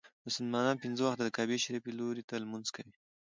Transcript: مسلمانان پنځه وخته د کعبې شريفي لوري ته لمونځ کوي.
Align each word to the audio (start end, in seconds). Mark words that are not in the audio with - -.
مسلمانان 0.27 0.75
پنځه 0.83 1.01
وخته 1.03 1.23
د 1.25 1.29
کعبې 1.37 1.57
شريفي 1.65 1.91
لوري 1.99 2.23
ته 2.29 2.35
لمونځ 2.43 2.67
کوي. 2.75 2.93